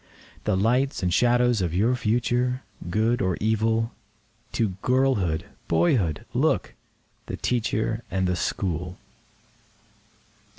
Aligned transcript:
The 0.45 0.57
lights 0.57 1.03
and 1.03 1.13
shadows 1.13 1.61
of 1.61 1.75
your 1.75 1.95
future—good 1.95 3.21
or 3.21 3.37
evil? 3.39 3.91
To 4.53 4.69
girlhood, 4.81 5.45
boyhood 5.67 6.25
look—the 6.33 7.37
Teacher 7.37 8.03
and 8.09 8.25
the 8.25 8.35
School. 8.35 8.97